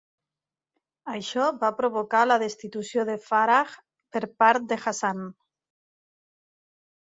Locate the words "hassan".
4.87-5.23